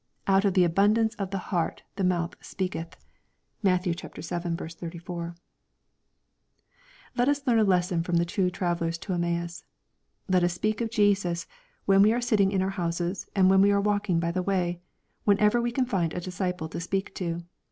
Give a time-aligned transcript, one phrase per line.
[0.27, 2.97] "Out of the abun dance of the heart the mouth speaketh."
[3.61, 3.83] (Matt.
[3.83, 3.93] xii.
[3.93, 5.35] 34.)
[7.15, 9.63] Let us learn a lesson from the two travellers to Em maus.
[10.27, 11.45] Let us speak of Jesus,
[11.85, 14.81] when we are sitting in our houses and when we are walking by the way,
[15.23, 17.43] when ever we can find a disciple to speak to.